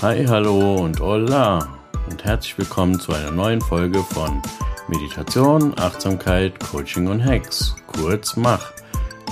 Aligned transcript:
Hi, 0.00 0.24
hallo 0.28 0.76
und 0.76 1.00
hola 1.00 1.76
und 2.08 2.24
herzlich 2.24 2.56
willkommen 2.56 3.00
zu 3.00 3.12
einer 3.12 3.32
neuen 3.32 3.60
Folge 3.60 4.00
von 4.04 4.40
Meditation, 4.86 5.76
Achtsamkeit, 5.76 6.60
Coaching 6.60 7.08
und 7.08 7.24
Hacks, 7.24 7.74
kurz 7.88 8.36
Mach, 8.36 8.64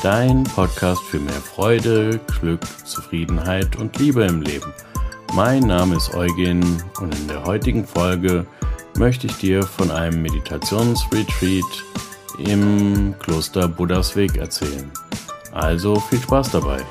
dein 0.03 0.43
Podcast 0.43 1.05
für 1.05 1.21
mehr 1.21 1.35
Freude, 1.35 2.19
Glück, 2.41 2.63
Zufriedenheit 2.85 3.77
und 3.77 3.97
Liebe 4.01 4.25
im 4.25 4.43
Leben. 4.43 4.75
Mein 5.35 5.63
Name 5.63 5.95
ist 5.95 6.13
Eugen 6.17 6.83
und 7.01 7.15
in 7.15 7.29
der 7.29 7.45
heutigen 7.45 7.87
Folge 7.87 8.45
möchte 8.99 9.29
ich 9.29 9.37
dir 9.37 9.63
von 9.63 9.93
einem 9.93 10.21
Meditationsretreat 10.21 11.85
im 12.39 13.15
Kloster 13.21 13.69
Buddhasweg 13.69 14.37
erzählen. 14.37 14.91
Also 15.53 15.95
viel 16.01 16.19
Spaß 16.19 16.51
dabei. 16.51 16.83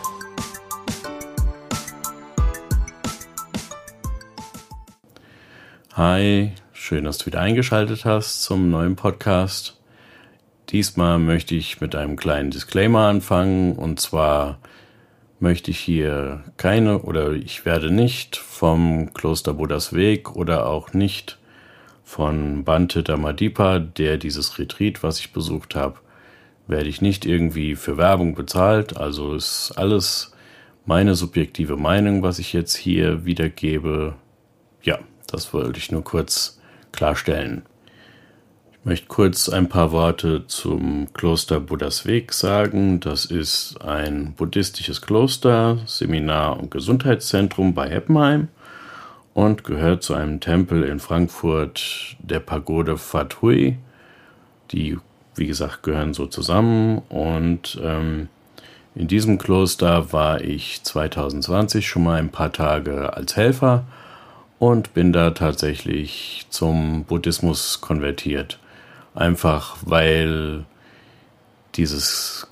Hi, 5.97 6.51
schön, 6.73 7.05
dass 7.05 7.19
du 7.19 7.27
wieder 7.27 7.39
eingeschaltet 7.39 8.03
hast 8.03 8.43
zum 8.43 8.69
neuen 8.69 8.97
Podcast. 8.97 9.79
Diesmal 10.67 11.19
möchte 11.19 11.55
ich 11.55 11.79
mit 11.79 11.95
einem 11.95 12.17
kleinen 12.17 12.51
Disclaimer 12.51 13.07
anfangen 13.07 13.77
und 13.77 14.01
zwar 14.01 14.59
möchte 15.39 15.71
ich 15.71 15.79
hier 15.79 16.43
keine 16.57 16.99
oder 17.03 17.31
ich 17.31 17.63
werde 17.63 17.91
nicht 17.91 18.35
vom 18.35 19.13
Kloster 19.13 19.53
Buddhas 19.53 19.93
Weg 19.93 20.35
oder 20.35 20.67
auch 20.67 20.91
nicht 20.91 21.39
von 22.03 22.65
Bante 22.65 23.01
Damadipa, 23.01 23.79
der 23.79 24.17
dieses 24.17 24.59
Retreat, 24.59 25.01
was 25.01 25.21
ich 25.21 25.31
besucht 25.31 25.75
habe, 25.75 25.99
werde 26.67 26.89
ich 26.89 26.99
nicht 26.99 27.25
irgendwie 27.25 27.77
für 27.77 27.95
Werbung 27.95 28.35
bezahlt. 28.35 28.97
Also 28.97 29.33
ist 29.33 29.71
alles 29.77 30.33
meine 30.85 31.15
subjektive 31.15 31.77
Meinung, 31.77 32.21
was 32.21 32.37
ich 32.37 32.51
jetzt 32.51 32.75
hier 32.75 33.23
wiedergebe. 33.23 34.15
Ja, 34.83 34.99
das 35.27 35.53
wollte 35.53 35.79
ich 35.79 35.91
nur 35.91 36.03
kurz 36.03 36.59
klarstellen. 36.91 37.63
Ich 38.71 38.85
möchte 38.85 39.07
kurz 39.07 39.49
ein 39.49 39.67
paar 39.67 39.91
Worte 39.91 40.45
zum 40.45 41.11
Kloster 41.13 41.59
Buddhas 41.59 42.05
Weg 42.05 42.33
sagen. 42.33 42.99
Das 42.99 43.25
ist 43.25 43.81
ein 43.81 44.33
buddhistisches 44.35 45.01
Kloster, 45.01 45.79
Seminar- 45.87 46.59
und 46.59 46.69
Gesundheitszentrum 46.69 47.73
bei 47.73 47.89
Heppenheim 47.89 48.49
und 49.33 49.63
gehört 49.63 50.03
zu 50.03 50.13
einem 50.13 50.39
Tempel 50.39 50.83
in 50.83 50.99
Frankfurt, 50.99 52.15
der 52.19 52.39
Pagode 52.39 52.97
Phat 52.97 53.41
Hui. 53.41 53.77
Die, 54.71 54.97
wie 55.35 55.47
gesagt, 55.47 55.83
gehören 55.83 56.13
so 56.13 56.27
zusammen. 56.27 56.99
Und 57.09 57.79
ähm, 57.83 58.29
in 58.95 59.07
diesem 59.07 59.37
Kloster 59.37 60.13
war 60.13 60.41
ich 60.41 60.83
2020 60.83 61.87
schon 61.87 62.03
mal 62.03 62.19
ein 62.19 62.29
paar 62.29 62.53
Tage 62.53 63.13
als 63.13 63.35
Helfer 63.35 63.83
und 64.65 64.95
bin 64.95 65.13
da 65.13 65.29
tatsächlich 65.29 66.47
zum 66.49 67.03
Buddhismus 67.03 67.81
konvertiert. 67.81 68.59
Einfach 69.13 69.77
weil 69.85 70.65
dieses 71.75 72.47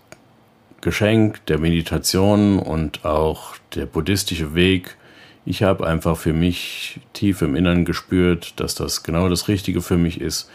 Geschenk 0.82 1.44
der 1.48 1.58
Meditation 1.58 2.60
und 2.60 3.04
auch 3.04 3.56
der 3.74 3.88
buddhistische 3.88 4.54
Weg, 4.54 4.96
ich 5.44 5.64
habe 5.64 5.88
einfach 5.88 6.16
für 6.16 6.34
mich 6.34 7.00
tief 7.14 7.42
im 7.42 7.56
Innern 7.56 7.84
gespürt, 7.84 8.60
dass 8.60 8.76
das 8.76 9.02
genau 9.02 9.28
das 9.28 9.48
Richtige 9.48 9.82
für 9.82 9.98
mich 9.98 10.22
ist. 10.22 10.52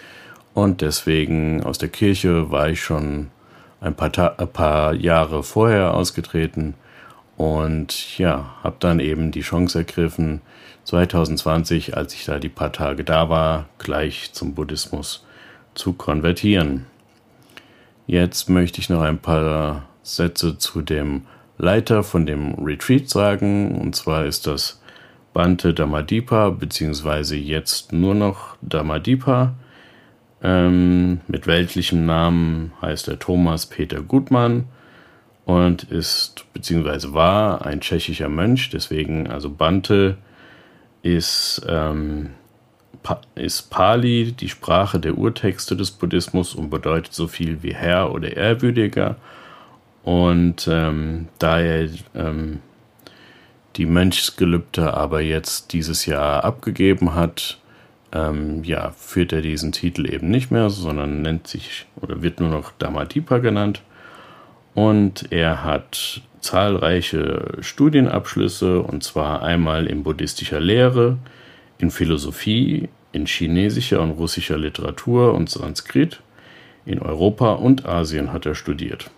Und 0.55 0.81
deswegen 0.81 1.65
aus 1.65 1.79
der 1.79 1.89
Kirche 1.89 2.53
war 2.53 2.69
ich 2.69 2.81
schon 2.81 3.31
ein 3.81 3.95
paar, 3.95 4.13
Ta 4.13 4.35
ein 4.39 4.49
paar 4.49 4.95
Jahre 4.95 5.43
vorher 5.43 5.95
ausgetreten 5.95 6.75
und 7.37 8.19
ja, 8.19 8.55
habe 8.63 8.77
dann 8.81 9.01
eben 9.01 9.31
die 9.31 9.43
Chance 9.43 9.79
ergriffen, 9.79 10.41
2020, 10.89 11.99
als 11.99 12.15
ich 12.15 12.25
da 12.25 12.39
die 12.39 12.49
paar 12.49 12.73
Tage 12.73 13.05
da 13.05 13.29
war, 13.29 13.69
gleich 13.77 14.33
zum 14.33 14.55
Buddhismus 14.55 15.27
zu 15.75 15.93
konvertieren. 15.93 16.87
Jetzt 18.07 18.49
möchte 18.49 18.81
ich 18.81 18.89
noch 18.89 19.03
ein 19.03 19.19
paar 19.19 19.85
Sätze 20.03 20.57
zu 20.57 20.81
dem 20.81 21.27
Leiter 21.59 22.03
von 22.03 22.25
dem 22.25 22.55
Retreat 22.55 23.11
sagen. 23.11 23.79
Und 23.79 23.97
zwar 23.97 24.25
ist 24.25 24.47
das 24.47 24.81
Bante 25.35 25.75
Damadipa, 25.75 26.49
beziehungsweise 26.49 27.37
jetzt 27.37 27.93
nur 27.93 28.15
noch 28.15 28.57
Damadipa. 28.63 29.57
Ähm, 30.43 31.21
mit 31.29 31.47
weltlichem 31.47 32.07
Namen 32.07 32.73
heißt 32.81 33.09
er 33.09 33.19
Thomas 33.19 33.67
Peter 33.67 34.01
Gutmann 34.01 34.65
und 35.45 35.83
ist, 35.83 36.47
beziehungsweise 36.55 37.13
war 37.13 37.67
ein 37.67 37.83
tschechischer 37.83 38.31
Mönch. 38.31 38.71
Deswegen, 38.71 39.27
also 39.27 39.51
Bante 39.51 40.17
ist, 41.03 41.63
ähm, 41.69 42.31
pa 43.03 43.21
ist 43.35 43.71
Pali, 43.71 44.33
die 44.33 44.49
Sprache 44.49 45.01
der 45.01 45.17
Urtexte 45.17 45.77
des 45.77 45.91
Buddhismus 45.91 46.55
und 46.55 46.71
bedeutet 46.71 47.13
so 47.13 47.27
viel 47.29 47.63
wie 47.63 47.75
Herr 47.75 48.13
oder 48.13 48.37
Ehrwürdiger. 48.37 49.17
Und 50.03 50.69
ähm, 50.71 51.29
da 51.39 51.61
er 51.61 51.89
ähm, 52.15 52.61
die 53.77 53.87
Mönchsgelübde 53.87 54.95
aber 54.95 55.21
jetzt 55.21 55.73
dieses 55.73 56.07
Jahr 56.07 56.45
abgegeben 56.45 57.15
hat, 57.15 57.59
ähm, 58.13 58.65
ja, 58.65 58.91
führt 58.91 59.33
er 59.33 59.43
diesen 59.43 59.73
Titel 59.73 60.11
eben 60.13 60.31
nicht 60.31 60.51
mehr, 60.51 60.71
sondern 60.71 61.23
nennt 61.23 61.47
sich 61.47 61.87
oder 62.01 62.23
wird 62.23 62.41
nur 62.41 62.49
noch 62.49 62.73
Dhamadipa 62.73 63.39
genannt. 63.39 63.83
Und 64.79 65.33
er 65.33 65.65
hat 65.65 66.23
zahlreiche 66.39 67.57
Studienabschlüsse, 67.59 68.81
und 68.81 69.03
zwar 69.03 69.43
einmal 69.43 69.89
in 69.89 70.05
buddhistischer 70.05 70.61
Lehre, 70.61 71.19
in 71.79 71.91
Philosophie, 71.91 72.89
in 73.11 73.27
chinesischer 73.27 74.01
und 74.01 74.13
russischer 74.13 74.57
Literatur 74.57 75.35
und 75.35 75.51
Sanskrit. 75.51 76.21
In 76.87 77.01
Europa 77.01 77.55
und 77.55 77.87
Asien 77.87 78.33
hat 78.33 78.47
er 78.47 78.55
studiert. 78.55 79.11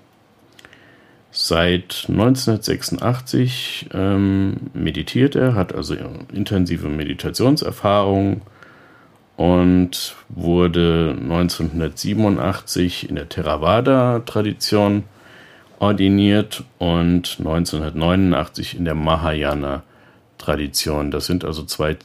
Seit 1.30 2.06
1986 2.08 3.90
ähm, 3.92 4.70
meditiert 4.72 5.36
er, 5.36 5.54
hat 5.56 5.74
also 5.74 5.94
intensive 6.32 6.88
Meditationserfahrung 6.88 8.40
und 9.36 10.16
wurde 10.30 11.18
1987 11.20 13.10
in 13.10 13.16
der 13.16 13.28
Theravada-Tradition 13.28 15.04
ordiniert 15.80 16.62
und 16.78 17.36
1989 17.38 18.76
in 18.76 18.84
der 18.84 18.94
Mahayana-Tradition. 18.94 21.10
Das 21.10 21.26
sind 21.26 21.44
also 21.44 21.64
zwei 21.64 21.96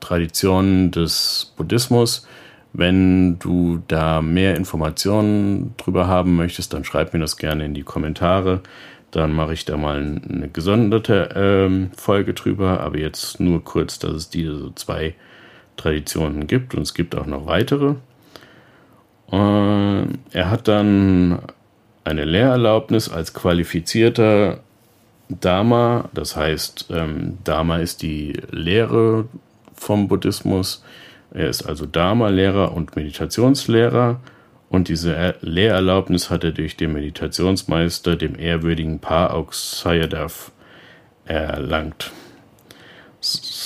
Traditionen 0.00 0.90
des 0.92 1.52
Buddhismus. 1.56 2.26
Wenn 2.72 3.38
du 3.38 3.82
da 3.88 4.22
mehr 4.22 4.56
Informationen 4.56 5.74
drüber 5.76 6.06
haben 6.06 6.36
möchtest, 6.36 6.72
dann 6.72 6.84
schreib 6.84 7.12
mir 7.12 7.20
das 7.20 7.36
gerne 7.36 7.66
in 7.66 7.74
die 7.74 7.82
Kommentare. 7.82 8.62
Dann 9.10 9.34
mache 9.34 9.52
ich 9.52 9.66
da 9.66 9.76
mal 9.76 9.98
eine 9.98 10.48
gesonderte 10.48 11.36
äh, 11.36 11.68
Folge 11.96 12.32
drüber. 12.32 12.80
Aber 12.80 12.96
jetzt 12.98 13.38
nur 13.40 13.62
kurz, 13.62 13.98
dass 13.98 14.12
es 14.12 14.30
diese 14.30 14.74
zwei 14.76 15.14
Traditionen 15.76 16.46
gibt 16.46 16.74
und 16.74 16.80
es 16.82 16.94
gibt 16.94 17.14
auch 17.16 17.26
noch 17.26 17.46
weitere. 17.46 17.96
Äh, 19.30 20.02
er 20.32 20.50
hat 20.50 20.68
dann 20.68 21.40
eine 22.04 22.24
Lehrerlaubnis 22.24 23.08
als 23.08 23.34
qualifizierter 23.34 24.60
Dharma, 25.28 26.08
das 26.12 26.36
heißt, 26.36 26.86
ähm, 26.90 27.38
Dharma 27.44 27.78
ist 27.78 28.02
die 28.02 28.34
Lehre 28.50 29.26
vom 29.74 30.08
Buddhismus. 30.08 30.84
Er 31.32 31.48
ist 31.48 31.62
also 31.62 31.86
Dharma-Lehrer 31.86 32.72
und 32.72 32.96
Meditationslehrer 32.96 34.20
und 34.68 34.88
diese 34.88 35.34
Lehrerlaubnis 35.42 36.30
hat 36.30 36.44
er 36.44 36.52
durch 36.52 36.76
den 36.76 36.92
Meditationsmeister, 36.92 38.16
dem 38.16 38.38
ehrwürdigen 38.38 39.00
Pa 39.00 39.28
Auk 39.28 39.54
Sayadaw, 39.54 40.32
erlangt. 41.24 42.10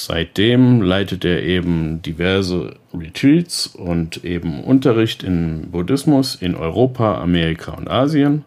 Seitdem 0.07 0.83
leitet 0.83 1.25
er 1.25 1.43
eben 1.43 2.01
diverse 2.01 2.77
Retreats 2.95 3.67
und 3.67 4.25
eben 4.25 4.63
Unterricht 4.63 5.25
in 5.25 5.73
Buddhismus 5.73 6.37
in 6.37 6.55
Europa, 6.55 7.21
Amerika 7.21 7.73
und 7.73 7.91
Asien. 7.91 8.45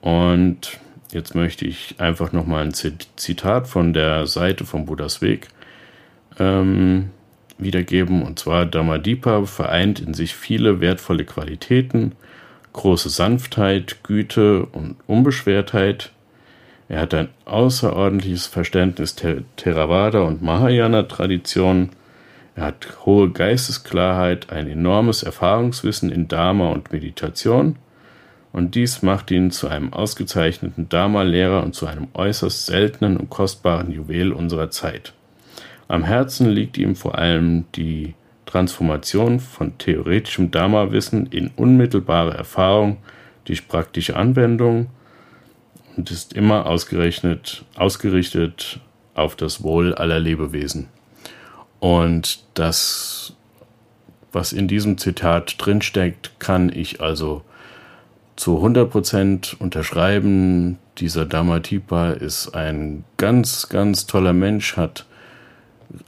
Und 0.00 0.80
jetzt 1.12 1.36
möchte 1.36 1.66
ich 1.66 1.94
einfach 1.98 2.32
nochmal 2.32 2.64
ein 2.64 2.74
Zitat 2.74 3.68
von 3.68 3.92
der 3.92 4.26
Seite 4.26 4.64
vom 4.64 4.86
Buddhas 4.86 5.22
Weg 5.22 5.46
ähm, 6.40 7.10
wiedergeben. 7.56 8.22
Und 8.22 8.40
zwar 8.40 8.66
Dhamadipa 8.66 9.44
vereint 9.44 10.00
in 10.00 10.14
sich 10.14 10.34
viele 10.34 10.80
wertvolle 10.80 11.24
Qualitäten, 11.24 12.16
große 12.72 13.08
Sanftheit, 13.08 14.02
Güte 14.02 14.66
und 14.66 14.96
Unbeschwertheit 15.06 16.10
er 16.90 17.02
hat 17.02 17.14
ein 17.14 17.28
außerordentliches 17.44 18.48
Verständnis 18.48 19.14
der 19.14 19.44
Theravada 19.54 20.22
und 20.22 20.42
Mahayana-Tradition. 20.42 21.90
Er 22.56 22.64
hat 22.64 23.06
hohe 23.06 23.30
Geistesklarheit, 23.30 24.50
ein 24.50 24.68
enormes 24.68 25.22
Erfahrungswissen 25.22 26.10
in 26.10 26.26
Dharma 26.26 26.70
und 26.70 26.90
Meditation. 26.90 27.76
Und 28.52 28.74
dies 28.74 29.02
macht 29.02 29.30
ihn 29.30 29.52
zu 29.52 29.68
einem 29.68 29.92
ausgezeichneten 29.92 30.88
Dharma-Lehrer 30.88 31.62
und 31.62 31.76
zu 31.76 31.86
einem 31.86 32.08
äußerst 32.12 32.66
seltenen 32.66 33.18
und 33.18 33.30
kostbaren 33.30 33.92
Juwel 33.92 34.32
unserer 34.32 34.72
Zeit. 34.72 35.12
Am 35.86 36.02
Herzen 36.02 36.50
liegt 36.50 36.76
ihm 36.76 36.96
vor 36.96 37.16
allem 37.16 37.66
die 37.76 38.14
Transformation 38.46 39.38
von 39.38 39.78
theoretischem 39.78 40.50
Dharma-Wissen 40.50 41.26
in 41.26 41.52
unmittelbare 41.54 42.36
Erfahrung 42.36 42.96
durch 43.44 43.68
praktische 43.68 44.16
Anwendung 44.16 44.88
und 45.96 46.10
ist 46.10 46.32
immer 46.32 46.66
ausgerechnet, 46.66 47.64
ausgerichtet 47.76 48.80
auf 49.14 49.36
das 49.36 49.62
Wohl 49.62 49.94
aller 49.94 50.20
Lebewesen. 50.20 50.88
Und 51.78 52.44
das, 52.54 53.34
was 54.32 54.52
in 54.52 54.68
diesem 54.68 54.98
Zitat 54.98 55.54
drinsteckt, 55.58 56.38
kann 56.38 56.70
ich 56.70 57.00
also 57.00 57.42
zu 58.36 58.58
100% 58.58 59.56
unterschreiben. 59.58 60.78
Dieser 60.98 61.26
Dhamatipa 61.26 62.12
ist 62.12 62.54
ein 62.54 63.04
ganz, 63.16 63.68
ganz 63.68 64.06
toller 64.06 64.32
Mensch, 64.32 64.76
hat 64.76 65.06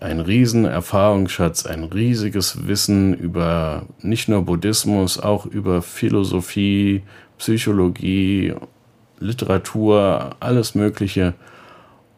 einen 0.00 0.20
riesen 0.20 0.64
Erfahrungsschatz, 0.64 1.66
ein 1.66 1.84
riesiges 1.84 2.66
Wissen 2.66 3.14
über 3.14 3.86
nicht 4.00 4.28
nur 4.28 4.42
Buddhismus, 4.42 5.18
auch 5.18 5.44
über 5.44 5.82
Philosophie, 5.82 7.02
Psychologie, 7.38 8.54
Literatur, 9.22 10.36
alles 10.40 10.74
Mögliche. 10.74 11.34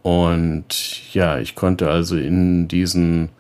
Und 0.03 1.13
ja, 1.15 1.39
ich 1.39 1.55
konnte 1.55 1.91
also 1.91 2.17
in 2.17 2.69
diesen 2.69 3.31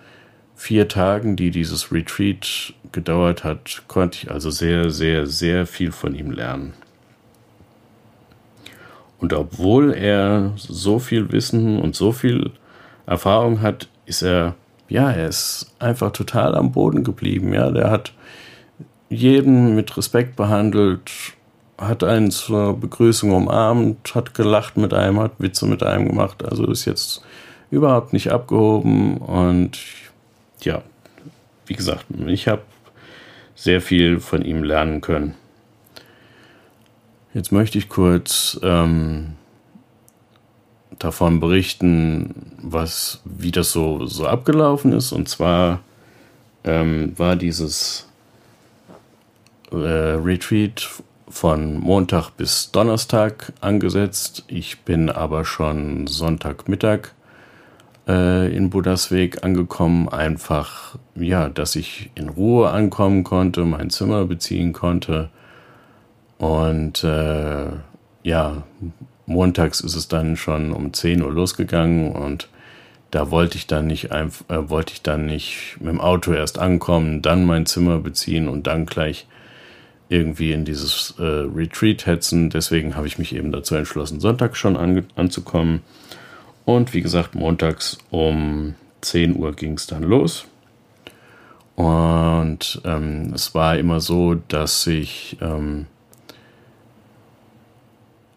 vier 0.55 0.88
Tagen, 0.88 1.37
die 1.37 1.50
dieses 1.50 1.93
Retreat 1.93 2.72
gedauert 2.93 3.44
hat, 3.44 3.82
konnte 3.88 4.19
ich 4.22 4.31
also 4.31 4.50
sehr, 4.50 4.90
sehr, 4.90 5.26
sehr 5.26 5.66
viel 5.66 5.93
von 5.93 6.14
ihm 6.14 6.31
lernen. 6.31 6.72
Und 9.19 9.32
obwohl 9.32 9.93
er 9.93 10.52
so 10.56 10.99
viel 10.99 11.32
Wissen 11.32 11.78
und 11.81 11.96
so 11.96 12.12
viel 12.12 12.50
Erfahrung 13.06 13.61
hat, 13.61 13.88
ist 14.06 14.22
er, 14.22 14.55
ja, 14.88 15.11
er 15.11 15.28
ist 15.28 15.75
einfach 15.78 16.12
total 16.12 16.55
am 16.55 16.72
Boden 16.72 17.05
geblieben. 17.05 17.52
Ja, 17.52 17.70
der 17.70 17.90
hat 17.90 18.12
jeden 19.08 19.75
mit 19.75 19.96
Respekt 19.96 20.37
behandelt, 20.37 21.11
hat 21.79 22.05
einen 22.05 22.31
zur 22.31 22.79
Begrüßung 22.79 23.32
umarmt, 23.32 24.15
hat 24.15 24.35
gelacht 24.35 24.76
mit 24.76 24.94
einem, 24.94 25.21
hat 25.21 25.32
Witze 25.38 25.67
mit 25.67 25.82
einem 25.82 26.09
gemacht. 26.09 26.44
Also 26.44 26.67
ist 26.67 26.85
jetzt 26.85 27.23
überhaupt 27.71 28.12
nicht 28.12 28.31
abgehoben 28.31 29.19
und 29.19 29.79
ja, 30.61 30.82
wie 31.67 31.75
gesagt, 31.75 32.06
ich 32.26 32.49
habe 32.49 32.62
sehr 33.55 33.81
viel 33.81 34.21
von 34.21 34.43
ihm 34.43 34.62
lernen 34.62 35.00
können. 35.00 35.35
Jetzt 37.32 37.50
möchte 37.50 37.79
ich 37.79 37.88
kurz 37.88 38.59
ähm, 38.62 39.35
davon 40.99 41.41
berichten, 41.41 42.53
was, 42.62 43.21
wie 43.25 43.50
das 43.50 43.73
so, 43.73 44.06
so 44.06 44.26
abgelaufen 44.26 44.93
ist. 44.93 45.12
Und 45.12 45.29
zwar 45.29 45.81
ähm, 46.62 47.12
war 47.19 47.35
dieses 47.37 48.09
äh, 49.73 49.76
Retreat 49.76 50.88
von 51.29 51.79
Montag 51.79 52.31
bis 52.31 52.71
Donnerstag 52.71 53.53
angesetzt. 53.61 54.44
Ich 54.49 54.81
bin 54.81 55.11
aber 55.11 55.44
schon 55.44 56.06
Sonntagmittag 56.06 57.12
äh, 58.06 58.55
in 58.55 58.71
Buddhas 58.71 59.11
Weg 59.11 59.44
angekommen. 59.44 60.09
Einfach, 60.09 60.97
ja, 61.15 61.49
dass 61.49 61.76
ich 61.76 62.11
in 62.15 62.29
Ruhe 62.29 62.71
ankommen 62.71 63.25
konnte, 63.25 63.65
mein 63.65 63.91
Zimmer 63.91 64.26
beziehen 64.26 64.73
konnte. 64.73 65.31
Und 66.38 67.05
äh, 67.05 67.67
ja, 68.23 68.62
montags 69.26 69.81
ist 69.81 69.94
es 69.94 70.09
dann 70.09 70.37
schon 70.37 70.73
um 70.73 70.93
10 70.93 71.23
Uhr 71.23 71.32
losgegangen 71.32 72.12
und 72.12 72.49
da 73.11 73.31
wollte 73.31 73.56
ich 73.56 73.69
dann 73.69 73.87
nicht 73.87 74.11
einfach, 74.11 74.44
äh, 74.50 74.69
wollte 74.69 74.93
ich 74.93 75.03
dann 75.03 75.26
nicht 75.26 75.76
mit 75.79 75.91
dem 75.91 76.00
Auto 76.00 76.32
erst 76.32 76.59
ankommen, 76.59 77.23
dann 77.23 77.44
mein 77.44 77.65
Zimmer 77.65 77.99
beziehen 78.00 78.49
und 78.49 78.67
dann 78.67 78.87
gleich 78.87 79.26
irgendwie 80.08 80.52
in 80.52 80.64
dieses 80.64 81.14
äh, 81.18 81.22
Retreat 81.22 82.06
hetzen. 82.06 82.50
Deswegen 82.50 82.96
habe 82.96 83.06
ich 83.06 83.18
mich 83.18 83.34
eben 83.34 83.52
dazu 83.52 83.74
entschlossen, 83.74 84.20
Sonntag 84.20 84.56
schon 84.56 84.76
an, 84.76 85.06
anzukommen. 85.16 85.82
Und 86.64 86.94
wie 86.94 87.02
gesagt, 87.02 87.34
montags 87.34 87.98
um 88.10 88.74
10 89.00 89.36
Uhr 89.36 89.52
ging 89.52 89.74
es 89.74 89.86
dann 89.86 90.02
los. 90.02 90.46
Und 91.76 92.80
ähm, 92.84 93.32
es 93.34 93.54
war 93.54 93.76
immer 93.76 94.00
so, 94.00 94.34
dass 94.34 94.86
ich 94.86 95.36
ähm, 95.40 95.86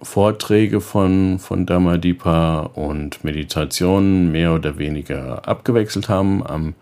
Vorträge 0.02 0.82
von, 0.82 1.40
von 1.40 1.66
Dhamadipa 1.66 2.62
und 2.74 3.24
Meditationen 3.24 4.32
mehr 4.32 4.54
oder 4.54 4.78
weniger 4.78 5.48
abgewechselt 5.48 6.10
haben. 6.10 6.46
Am, 6.46 6.76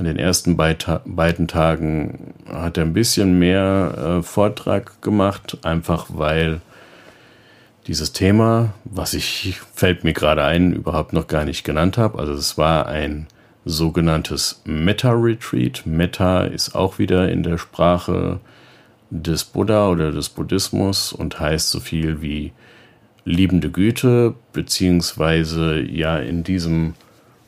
an 0.00 0.06
den 0.06 0.16
ersten 0.16 0.56
beiden 0.56 1.46
Tagen 1.46 2.34
hat 2.48 2.78
er 2.78 2.84
ein 2.84 2.94
bisschen 2.94 3.38
mehr 3.38 4.18
äh, 4.18 4.22
Vortrag 4.22 5.02
gemacht, 5.02 5.58
einfach 5.62 6.06
weil 6.08 6.60
dieses 7.86 8.12
Thema, 8.12 8.74
was 8.84 9.14
ich, 9.14 9.60
fällt 9.74 10.04
mir 10.04 10.12
gerade 10.12 10.44
ein, 10.44 10.72
überhaupt 10.72 11.12
noch 11.12 11.26
gar 11.26 11.44
nicht 11.44 11.64
genannt 11.64 11.98
habe. 11.98 12.18
Also 12.18 12.32
es 12.32 12.56
war 12.56 12.86
ein 12.86 13.26
sogenanntes 13.64 14.62
Meta-Retreat. 14.64 15.82
Meta 15.84 16.44
ist 16.44 16.74
auch 16.74 16.98
wieder 16.98 17.30
in 17.30 17.42
der 17.42 17.58
Sprache 17.58 18.40
des 19.10 19.44
Buddha 19.44 19.88
oder 19.88 20.12
des 20.12 20.28
Buddhismus 20.28 21.12
und 21.12 21.40
heißt 21.40 21.70
so 21.70 21.80
viel 21.80 22.22
wie 22.22 22.52
liebende 23.24 23.70
Güte, 23.70 24.34
beziehungsweise 24.52 25.80
ja 25.80 26.18
in 26.18 26.42
diesem 26.42 26.94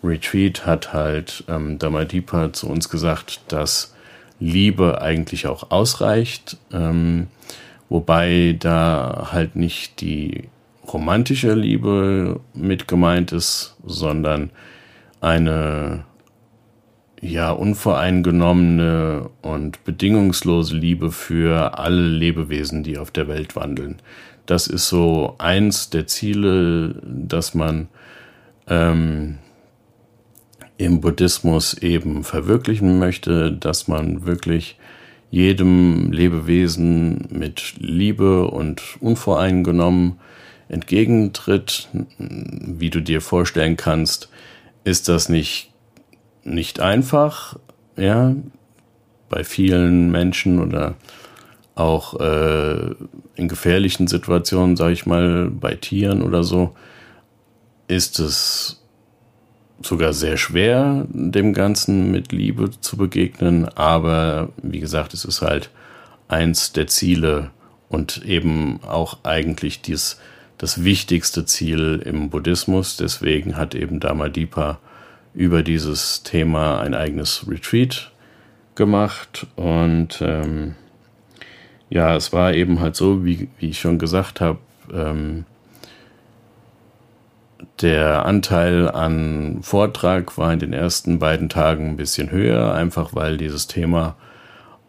Retreat 0.03 0.67
hat 0.67 0.93
halt 0.93 1.45
ähm, 1.49 1.79
Dhamadipa 1.79 2.53
zu 2.53 2.69
uns 2.69 2.89
gesagt, 2.89 3.41
dass 3.49 3.95
Liebe 4.41 5.01
eigentlich 5.01 5.47
auch 5.47 5.71
ausreicht, 5.71 6.57
ähm, 6.73 7.29
wobei 7.89 8.57
da 8.59 9.29
halt 9.33 9.55
nicht 9.55 10.01
die 10.01 10.49
romantische 10.93 11.55
Liebe 11.55 12.41
mit 12.55 12.89
gemeint 12.89 13.33
ist, 13.33 13.77
sondern 13.85 14.51
eine 15.21 16.05
ja, 17.21 17.53
unvoreingenommene 17.53 19.31
und 19.43 19.85
bedingungslose 19.85 20.77
Liebe 20.77 21.13
für 21.13 21.79
alle 21.79 22.09
Lebewesen, 22.09 22.83
die 22.83 22.99
auf 22.99 23.13
der 23.13 23.29
Welt 23.29 23.55
wandeln. 23.55 24.03
Das 24.45 24.67
ist 24.67 24.89
so 24.89 25.37
eins 25.39 25.89
der 25.91 26.09
Ziele, 26.09 27.01
dass 27.05 27.55
man 27.55 27.87
ähm, 28.67 29.39
im 30.79 31.01
Buddhismus 31.01 31.75
eben 31.75 32.25
verwirklichen 32.25 32.99
möchte, 32.99 33.53
dass 33.53 33.89
man 33.89 34.27
wirklich 34.27 34.79
jedem 35.31 36.13
Lebewesen 36.13 37.29
mit 37.31 37.75
Liebe 37.79 38.47
und 38.49 38.83
unvoreingenommen 39.01 40.21
entgegentritt. 40.69 41.89
Wie 42.19 42.91
du 42.91 43.01
dir 43.01 43.21
vorstellen 43.21 43.77
kannst, 43.77 44.29
ist 44.85 45.09
das 45.09 45.29
nicht 45.29 45.73
nicht 46.45 46.81
einfach, 46.81 47.59
ja, 47.97 48.35
bei 49.29 49.45
vielen 49.45 50.11
Menschen 50.11 50.61
oder 50.61 50.97
auch 51.75 52.21
äh, 52.21 52.95
in 53.35 53.49
gefährlichen 53.49 54.07
Situationen, 54.07 54.77
sage 54.77 54.93
ich 54.93 55.07
mal, 55.07 55.51
bei 55.51 55.75
Tieren 55.75 56.23
oder 56.23 56.45
so, 56.45 56.75
ist 57.89 58.19
es 58.19 58.82
sogar 59.87 60.13
sehr 60.13 60.37
schwer, 60.37 61.07
dem 61.09 61.53
Ganzen 61.53 62.11
mit 62.11 62.33
Liebe 62.33 62.71
zu 62.81 62.97
begegnen. 62.97 63.69
Aber 63.69 64.51
wie 64.63 64.81
gesagt, 64.81 65.15
es 65.15 65.25
ist 65.25 65.43
halt 65.43 65.71
eins 66.29 66.73
der 66.73 66.87
Ziele 66.87 67.51
und 67.89 68.25
eben 68.25 68.81
auch 68.85 69.19
eigentlich 69.25 69.83
dies, 69.83 70.19
das 70.59 70.85
wichtigste 70.85 71.45
Ziel 71.45 72.03
im 72.05 72.31
Buddhismus. 72.31 72.97
Deswegen 72.97 73.57
hat 73.57 73.75
eben 73.75 74.01
Dhamadipa 74.01 74.79
über 75.35 75.63
dieses 75.63 76.23
Thema 76.23 76.81
ein 76.81 76.95
eigenes 76.95 77.47
Retreat 77.49 78.11
gemacht 78.75 79.47
und 79.57 80.21
ähm, 80.23 80.75
ja, 81.91 82.17
es 82.17 82.33
war 82.33 82.55
eben 82.55 82.81
halt 82.81 82.97
so, 82.97 83.25
wie, 83.25 83.49
wie 83.59 83.69
ich 83.69 83.81
schon 83.81 83.99
gesagt 83.99 84.41
habe, 84.41 84.59
ähm, 84.93 85.45
der 87.83 88.25
Anteil 88.27 88.89
an 88.89 89.59
Vortrag 89.63 90.39
war 90.39 90.53
in 90.53 90.59
den 90.59 90.73
ersten 90.73 91.19
beiden 91.19 91.49
Tagen 91.49 91.91
ein 91.91 91.97
bisschen 91.97 92.31
höher, 92.31 92.75
einfach 92.75 93.15
weil 93.15 93.37
dieses 93.37 93.67
Thema 93.67 94.17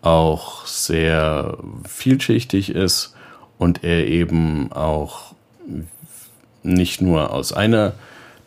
auch 0.01 0.65
sehr 0.65 1.57
vielschichtig 1.87 2.69
ist 2.69 3.15
und 3.57 3.83
er 3.83 4.07
eben 4.07 4.71
auch 4.71 5.33
nicht 6.61 7.01
nur 7.01 7.31
aus 7.33 7.53
einer 7.53 7.93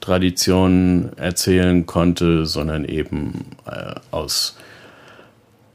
Tradition 0.01 1.11
erzählen 1.17 1.87
konnte, 1.87 2.47
sondern 2.47 2.85
eben 2.85 3.47
äh, 3.67 3.95
aus 4.11 4.57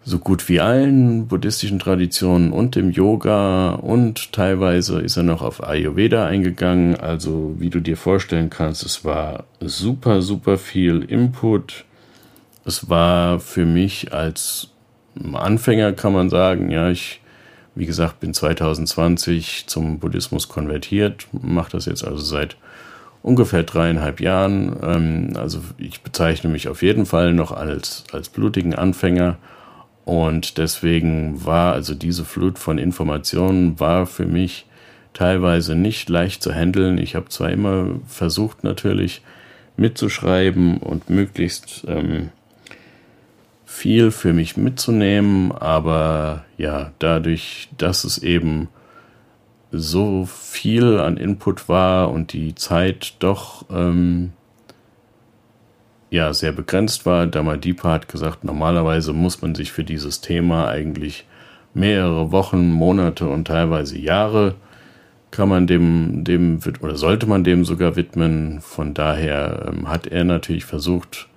so 0.04 0.18
gut 0.18 0.50
wie 0.50 0.60
allen 0.60 1.28
buddhistischen 1.28 1.80
Traditionen 1.80 2.52
und 2.52 2.76
dem 2.76 2.90
Yoga 2.90 3.74
und 3.74 4.32
teilweise 4.32 5.00
ist 5.00 5.16
er 5.16 5.24
noch 5.24 5.44
auf 5.44 5.64
Ayurveda 5.64 6.26
eingegangen. 6.26 6.96
Also 6.96 7.56
wie 7.60 7.70
du 7.70 7.80
dir 7.80 7.98
vorstellen 7.98 8.50
kannst, 8.50 8.84
es 8.84 9.06
war 9.06 9.46
super, 9.60 10.22
super 10.22 10.58
viel 10.58 11.04
Input. 11.04 11.86
Es 12.66 12.90
war 12.90 13.40
für 13.40 13.66
mich 13.66 14.12
als 14.12 14.70
Anfänger, 15.34 15.94
kann 15.94 16.14
man 16.14 16.30
sagen, 16.30 16.72
ja, 16.72 16.90
ich, 16.90 17.22
wie 17.76 17.86
gesagt, 17.86 18.20
bin 18.20 18.34
2020 18.34 19.66
zum 19.68 20.00
Buddhismus 20.00 20.50
konvertiert, 20.50 21.28
mache 21.32 21.72
das 21.72 21.86
jetzt 21.86 22.04
also 22.04 22.24
seit 22.24 22.58
ungefähr 23.22 23.62
dreieinhalb 23.62 24.20
Jahren. 24.20 24.76
Ähm, 24.82 25.34
also 25.36 25.62
ich 25.78 26.02
bezeichne 26.02 26.50
mich 26.50 26.68
auf 26.68 26.82
jeden 26.82 27.06
Fall 27.06 27.34
noch 27.34 27.52
als, 27.52 28.04
als 28.12 28.30
blutigen 28.30 28.74
Anfänger 28.74 29.38
und 30.06 30.58
deswegen 30.58 31.46
war 31.46 31.74
also 31.74 31.94
diese 31.94 32.26
Flut 32.26 32.58
von 32.58 32.78
Informationen 32.78 33.80
war 33.80 34.06
für 34.06 34.26
mich 34.26 34.66
teilweise 35.14 35.76
nicht 35.76 36.10
leicht 36.10 36.42
zu 36.42 36.54
handeln. 36.54 36.98
Ich 36.98 37.16
habe 37.16 37.30
zwar 37.30 37.52
immer 37.52 38.00
versucht 38.08 38.64
natürlich 38.64 39.22
mitzuschreiben 39.78 40.78
und 40.78 41.10
möglichst 41.10 41.86
ähm, 41.88 42.30
viel 43.66 44.12
für 44.12 44.34
mich 44.34 44.58
mitzunehmen, 44.58 45.52
aber 45.52 46.46
ja, 46.58 46.92
dadurch, 47.00 47.70
dass 47.78 48.04
es 48.04 48.18
eben 48.18 48.70
so 49.72 50.26
viel 50.26 51.00
an 51.00 51.18
Input 51.18 51.70
war 51.70 52.12
und 52.12 52.34
die 52.34 52.56
Zeit 52.56 53.16
doch 53.20 53.66
ähm, 53.72 54.34
ja 56.12 56.34
sehr 56.34 56.52
begrenzt 56.52 57.08
war. 57.08 57.26
Damadeepa 57.26 57.90
hat 57.90 58.08
gesagt, 58.08 58.44
normalerweise 58.44 59.14
muss 59.14 59.42
man 59.42 59.56
sich 59.56 59.72
für 59.72 59.84
dieses 59.84 60.22
Thema 60.22 60.68
eigentlich 60.68 61.26
mehrere 61.74 62.32
Wochen, 62.32 62.70
Monate 62.70 63.28
und 63.28 63.46
teilweise 63.46 63.98
Jahre 63.98 64.56
kann 65.32 65.48
man 65.48 65.66
dem, 65.66 66.26
dem 66.26 66.60
oder 66.82 66.98
sollte 66.98 67.26
man 67.26 67.44
dem 67.44 67.64
sogar 67.64 67.96
widmen. 67.96 68.60
Von 68.62 68.94
daher 68.94 69.70
ähm, 69.70 69.88
hat 69.90 70.06
er 70.06 70.26
natürlich 70.26 70.66
versucht, 70.66 71.30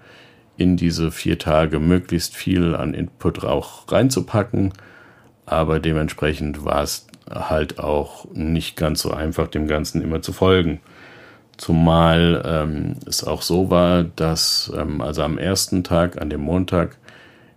in 0.56 0.76
diese 0.76 1.10
vier 1.10 1.38
Tage 1.38 1.78
möglichst 1.78 2.34
viel 2.34 2.74
an 2.74 2.92
Input 2.92 3.44
auch 3.44 3.90
reinzupacken. 3.90 4.72
Aber 5.46 5.78
dementsprechend 5.78 6.64
war 6.64 6.82
es 6.82 7.06
halt 7.30 7.78
auch 7.78 8.26
nicht 8.32 8.76
ganz 8.76 9.02
so 9.02 9.12
einfach, 9.12 9.48
dem 9.48 9.68
Ganzen 9.68 10.02
immer 10.02 10.22
zu 10.22 10.32
folgen. 10.32 10.80
Zumal 11.56 12.42
ähm, 12.44 12.96
es 13.06 13.24
auch 13.24 13.42
so 13.42 13.70
war, 13.70 14.04
dass 14.04 14.72
ähm, 14.76 15.00
also 15.00 15.22
am 15.22 15.38
ersten 15.38 15.84
Tag, 15.84 16.20
an 16.20 16.30
dem 16.30 16.40
Montag, 16.40 16.96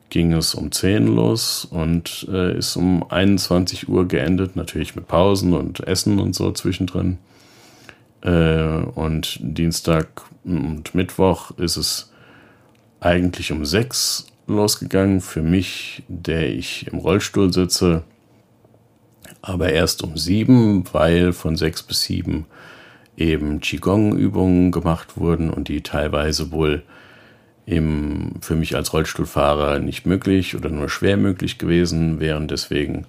ging 0.09 0.33
es 0.33 0.55
um 0.55 0.71
10 0.71 1.07
los 1.07 1.65
und 1.65 2.27
äh, 2.31 2.57
ist 2.57 2.75
um 2.77 3.03
21 3.09 3.89
Uhr 3.89 4.07
geendet, 4.07 4.55
natürlich 4.55 4.95
mit 4.95 5.07
Pausen 5.07 5.53
und 5.53 5.85
Essen 5.85 6.19
und 6.19 6.33
so 6.33 6.51
zwischendrin. 6.51 7.17
Äh, 8.21 8.83
und 8.95 9.39
Dienstag 9.41 10.07
und 10.43 10.95
Mittwoch 10.95 11.51
ist 11.57 11.77
es 11.77 12.11
eigentlich 12.99 13.51
um 13.51 13.65
6 13.65 14.27
losgegangen. 14.47 15.21
Für 15.21 15.41
mich, 15.41 16.03
der 16.07 16.49
ich 16.49 16.87
im 16.87 16.99
Rollstuhl 16.99 17.51
sitze, 17.51 18.03
aber 19.41 19.71
erst 19.71 20.03
um 20.03 20.17
7, 20.17 20.85
weil 20.93 21.33
von 21.33 21.55
6 21.55 21.83
bis 21.83 22.03
7 22.03 22.45
eben 23.17 23.59
Qigong-Übungen 23.59 24.71
gemacht 24.71 25.17
wurden 25.17 25.49
und 25.49 25.67
die 25.67 25.81
teilweise 25.81 26.51
wohl 26.51 26.83
eben 27.65 28.35
für 28.41 28.55
mich 28.55 28.75
als 28.75 28.93
Rollstuhlfahrer 28.93 29.79
nicht 29.79 30.05
möglich 30.05 30.55
oder 30.55 30.69
nur 30.69 30.89
schwer 30.89 31.17
möglich 31.17 31.57
gewesen 31.57 32.19
wären. 32.19 32.47
Deswegen 32.47 33.05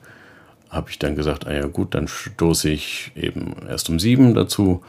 habe 0.70 0.90
ich 0.90 0.98
dann 0.98 1.14
gesagt, 1.14 1.46
ah 1.46 1.52
ja 1.52 1.66
gut, 1.66 1.94
dann 1.94 2.08
stoße 2.08 2.68
ich 2.70 3.12
eben 3.14 3.54
erst 3.68 3.88
um 3.88 4.00
sieben 4.00 4.34
dazu. 4.34 4.82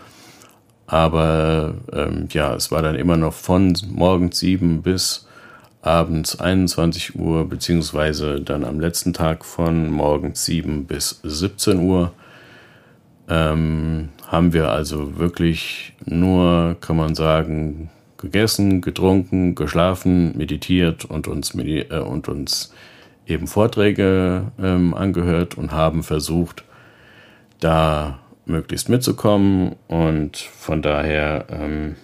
Aber 0.87 1.75
ähm, 1.93 2.27
ja, 2.31 2.55
es 2.55 2.71
war 2.71 2.81
dann 2.81 2.95
immer 2.95 3.15
noch 3.15 3.33
von 3.33 3.77
morgens 3.91 4.39
sieben 4.39 4.81
bis 4.81 5.27
abends 5.81 6.39
21 6.39 7.15
Uhr, 7.15 7.47
beziehungsweise 7.47 8.41
dann 8.41 8.65
am 8.65 8.79
letzten 8.79 9.13
Tag 9.13 9.45
von 9.45 9.91
morgens 9.91 10.43
sieben 10.45 10.85
bis 10.85 11.19
17 11.23 11.79
Uhr. 11.79 12.11
Ähm, 13.29 14.09
haben 14.29 14.53
wir 14.53 14.69
also 14.69 15.17
wirklich 15.17 15.93
nur, 16.05 16.77
kann 16.81 16.95
man 16.95 17.15
sagen, 17.15 17.89
gegessen, 18.17 18.79
getrunken, 18.81 19.55
geschlafen, 19.55 20.37
meditiert 20.37 21.03
und 21.03 21.27
uns, 21.27 21.55
medi 21.55 21.79
äh, 21.79 21.99
und 21.99 22.27
uns 22.27 22.71
eben 23.25 23.47
Vorträge 23.47 24.51
ähm, 24.61 24.93
angehört 24.93 25.57
und 25.57 25.71
haben 25.71 26.03
versucht, 26.03 26.63
da 27.59 28.19
möglichst 28.45 28.87
mitzukommen. 28.87 29.75
Und 29.87 30.37
von 30.37 30.83
daher, 30.83 31.45
ähm, 31.49 31.95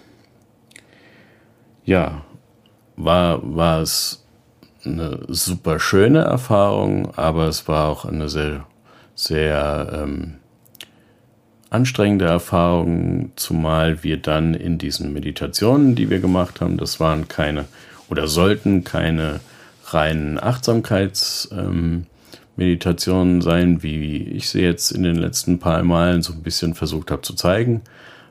ja, 1.84 2.22
war, 2.96 3.40
war 3.42 3.82
es 3.82 4.26
eine 4.84 5.20
super 5.28 5.78
schöne 5.78 6.22
Erfahrung, 6.22 7.16
aber 7.16 7.46
es 7.46 7.68
war 7.68 7.88
auch 7.88 8.04
eine 8.04 8.28
sehr, 8.28 8.66
sehr 9.14 9.90
ähm, 9.92 10.38
anstrengende 11.70 12.26
Erfahrung, 12.26 13.30
zumal 13.36 14.02
wir 14.02 14.18
dann 14.18 14.54
in 14.54 14.78
diesen 14.78 15.12
Meditationen, 15.12 15.94
die 15.94 16.10
wir 16.10 16.18
gemacht 16.20 16.60
haben, 16.60 16.76
das 16.76 17.00
waren 17.00 17.28
keine 17.28 17.64
oder 18.08 18.28
sollten 18.28 18.84
keine 18.84 19.40
reinen 19.86 20.40
Achtsamkeitsmeditationen 20.40 23.34
ähm, 23.36 23.42
sein, 23.42 23.82
wie 23.82 24.18
ich 24.18 24.48
sie 24.48 24.62
jetzt 24.62 24.92
in 24.92 25.02
den 25.02 25.16
letzten 25.16 25.58
paar 25.58 25.82
Malen 25.82 26.22
so 26.22 26.32
ein 26.32 26.42
bisschen 26.42 26.74
versucht 26.74 27.10
habe 27.10 27.22
zu 27.22 27.34
zeigen, 27.34 27.82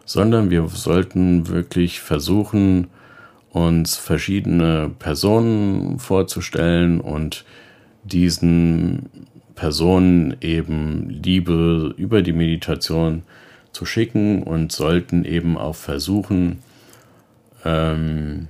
sondern 0.05 0.49
wir 0.49 0.67
sollten 0.67 1.47
wirklich 1.47 1.99
versuchen, 1.99 2.87
uns 3.51 3.95
verschiedene 3.95 4.91
Personen 4.99 5.99
vorzustellen 5.99 6.99
und 6.99 7.45
diesen 8.03 9.09
Personen 9.55 10.35
eben 10.41 11.09
Liebe 11.09 11.93
über 11.97 12.21
die 12.21 12.33
Meditation 12.33 13.23
zu 13.71 13.85
schicken 13.85 14.43
und 14.43 14.71
sollten 14.71 15.25
eben 15.25 15.57
auch 15.57 15.75
versuchen, 15.75 16.59
ähm, 17.63 18.47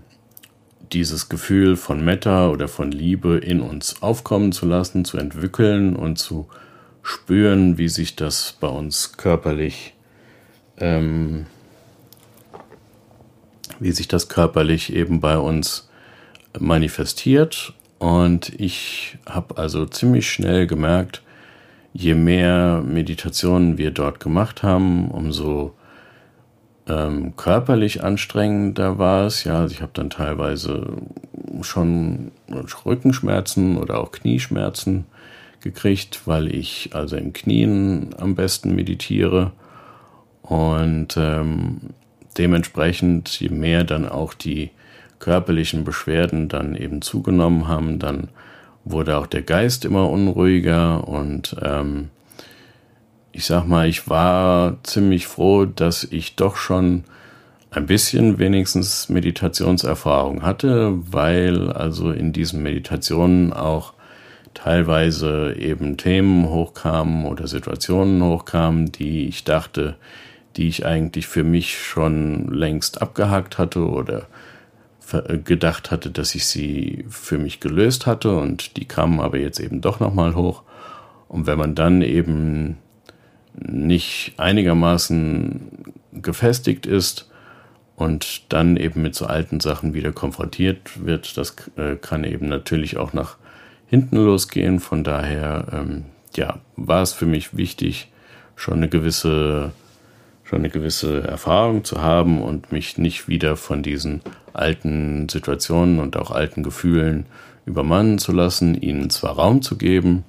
dieses 0.92 1.30
Gefühl 1.30 1.78
von 1.78 2.04
Metta 2.04 2.50
oder 2.50 2.68
von 2.68 2.92
Liebe 2.92 3.38
in 3.38 3.62
uns 3.62 4.02
aufkommen 4.02 4.52
zu 4.52 4.66
lassen, 4.66 5.06
zu 5.06 5.18
entwickeln 5.18 5.96
und 5.96 6.18
zu 6.18 6.48
spüren, 7.02 7.78
wie 7.78 7.90
sich 7.90 8.16
das 8.16 8.56
bei 8.60 8.68
uns 8.68 9.14
körperlich, 9.18 9.94
ähm, 10.78 11.46
wie 13.80 13.92
sich 13.92 14.08
das 14.08 14.28
körperlich 14.28 14.94
eben 14.94 15.22
bei 15.22 15.38
uns 15.38 15.90
manifestiert 16.60 17.74
und 18.06 18.54
ich 18.60 19.18
habe 19.28 19.58
also 19.58 19.88
ziemlich 19.88 20.30
schnell 20.30 20.68
gemerkt, 20.68 21.24
je 21.92 22.14
mehr 22.14 22.84
Meditationen 22.86 23.80
wir 23.80 23.90
dort 23.90 24.20
gemacht 24.20 24.62
haben, 24.62 25.10
umso 25.10 25.74
ähm, 26.88 27.36
körperlich 27.36 28.04
anstrengender 28.04 29.00
war 29.00 29.26
es. 29.26 29.44
Ja, 29.44 29.62
also 29.62 29.74
ich 29.74 29.82
habe 29.82 29.94
dann 29.96 30.12
teilweise 30.12 30.98
schon 31.62 32.32
Rückenschmerzen 32.86 33.76
oder 33.76 34.00
auch 34.00 34.12
Knieschmerzen 34.12 35.06
gekriegt, 35.62 36.28
weil 36.28 36.54
ich 36.54 36.92
also 36.94 37.16
im 37.16 37.34
Knien 37.34 38.14
am 38.20 38.36
besten 38.36 38.76
meditiere. 38.76 39.52
Und 40.44 41.18
ähm, 41.18 41.82
dementsprechend, 42.38 43.40
je 43.40 43.50
mehr 43.50 43.84
dann 43.84 44.08
auch 44.08 44.36
die 44.36 44.70
körperlichen 45.26 45.84
Beschwerden 45.84 46.50
dann 46.50 46.76
eben 46.76 47.02
zugenommen 47.02 47.68
haben, 47.68 47.98
dann 47.98 48.30
wurde 48.84 49.18
auch 49.18 49.26
der 49.26 49.42
Geist 49.42 49.84
immer 49.84 50.08
unruhiger 50.12 51.08
und 51.08 51.56
ähm, 51.64 52.10
ich 53.32 53.46
sag 53.46 53.66
mal, 53.66 53.90
ich 53.90 54.08
war 54.08 54.78
ziemlich 54.84 55.26
froh, 55.26 55.66
dass 55.66 56.04
ich 56.04 56.36
doch 56.36 56.58
schon 56.58 57.06
ein 57.72 57.88
bisschen 57.88 58.38
wenigstens 58.38 59.10
Meditationserfahrung 59.10 60.44
hatte, 60.44 60.94
weil 61.12 61.72
also 61.72 62.12
in 62.12 62.32
diesen 62.32 62.62
Meditationen 62.62 63.52
auch 63.52 63.94
teilweise 64.54 65.56
eben 65.58 65.98
Themen 65.98 66.48
hochkamen 66.48 67.26
oder 67.26 67.48
Situationen 67.48 68.24
hochkamen, 68.24 68.92
die 68.92 69.28
ich 69.28 69.44
dachte, 69.44 69.96
die 70.56 70.68
ich 70.68 70.86
eigentlich 70.86 71.26
für 71.26 71.44
mich 71.44 71.80
schon 71.80 72.48
längst 72.54 73.02
abgehakt 73.02 73.58
hatte 73.58 73.90
oder 73.90 74.28
gedacht 75.44 75.92
hatte, 75.92 76.10
dass 76.10 76.36
ich 76.36 76.48
sie 76.48 77.06
für 77.10 77.38
mich 77.38 77.60
gelöst 77.60 78.06
hatte 78.06 78.36
und 78.36 78.78
die 78.78 78.86
kamen 78.86 79.20
aber 79.20 79.38
jetzt 79.38 79.60
eben 79.60 79.82
doch 79.82 80.00
nochmal 80.00 80.36
hoch. 80.36 80.64
Und 81.28 81.48
wenn 81.48 81.58
man 81.58 81.76
dann 81.76 82.02
eben 82.02 82.78
nicht 83.58 84.34
einigermaßen 84.38 85.94
gefestigt 86.14 86.86
ist 86.86 87.30
und 87.96 88.52
dann 88.52 88.78
eben 88.78 89.02
mit 89.02 89.16
so 89.16 89.26
alten 89.26 89.60
Sachen 89.60 89.94
wieder 89.94 90.12
konfrontiert 90.12 91.06
wird, 91.06 91.38
das 91.38 91.56
äh, 91.78 91.96
kann 91.96 92.24
eben 92.24 92.48
natürlich 92.48 92.98
auch 92.98 93.14
nach 93.14 93.38
hinten 93.88 94.18
losgehen. 94.18 94.80
Von 94.80 95.04
daher, 95.04 95.68
ähm, 95.72 96.06
ja, 96.36 96.60
war 96.76 97.02
es 97.02 97.14
für 97.14 97.26
mich 97.26 97.56
wichtig, 97.56 98.12
schon 98.56 98.76
eine 98.76 98.90
gewisse, 98.90 99.72
schon 100.44 100.60
eine 100.60 100.70
gewisse 100.70 101.24
Erfahrung 101.24 101.84
zu 101.84 102.02
haben 102.02 102.42
und 102.42 102.72
mich 102.72 102.98
nicht 102.98 103.28
wieder 103.28 103.56
von 103.56 103.84
diesen 103.84 104.22
alten 104.56 105.30
Situationen 105.30 106.00
und 106.00 106.18
auch 106.18 106.32
alten 106.32 106.64
Gefühlen 106.64 107.26
übermannen 107.66 108.20
zu 108.20 108.32
lassen, 108.32 108.76
ihnen 108.76 109.10
zwar 109.10 109.34
Raum 109.34 109.62
zu 109.62 109.78
geben, 109.78 110.24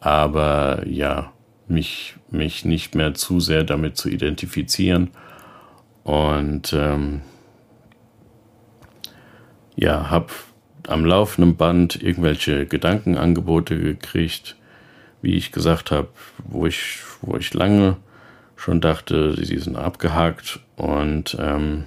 aber 0.00 0.86
ja, 0.86 1.32
mich, 1.68 2.16
mich 2.30 2.64
nicht 2.64 2.94
mehr 2.94 3.14
zu 3.14 3.40
sehr 3.40 3.64
damit 3.64 3.96
zu 3.96 4.08
identifizieren. 4.08 5.10
Und 6.04 6.72
ähm, 6.72 7.22
ja, 9.74 10.10
habe 10.10 10.28
am 10.86 11.04
laufenden 11.04 11.56
Band 11.56 12.00
irgendwelche 12.00 12.66
Gedankenangebote 12.66 13.78
gekriegt, 13.78 14.56
wie 15.22 15.34
ich 15.34 15.50
gesagt 15.50 15.90
habe, 15.90 16.08
wo 16.44 16.66
ich, 16.66 17.00
wo 17.22 17.36
ich 17.36 17.52
lange 17.52 17.96
schon 18.54 18.80
dachte, 18.80 19.34
sie 19.44 19.58
sind 19.58 19.76
abgehakt 19.76 20.60
und 20.76 21.36
ähm, 21.40 21.84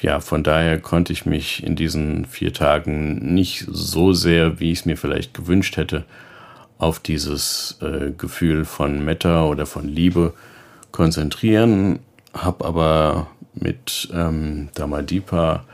ja, 0.00 0.20
von 0.20 0.42
daher 0.42 0.78
konnte 0.78 1.12
ich 1.12 1.26
mich 1.26 1.62
in 1.62 1.76
diesen 1.76 2.26
vier 2.26 2.52
Tagen 2.52 3.34
nicht 3.34 3.66
so 3.68 4.12
sehr, 4.12 4.60
wie 4.60 4.72
ich 4.72 4.80
es 4.80 4.84
mir 4.86 4.96
vielleicht 4.96 5.34
gewünscht 5.34 5.76
hätte, 5.76 6.04
auf 6.78 6.98
dieses 6.98 7.78
äh, 7.80 8.10
Gefühl 8.16 8.64
von 8.64 9.04
Meta 9.04 9.44
oder 9.46 9.64
von 9.66 9.88
Liebe 9.88 10.34
konzentrieren, 10.92 12.00
habe 12.34 12.64
aber 12.64 13.28
mit 13.54 14.08
ähm, 14.12 14.68
Damadipa 14.74 15.64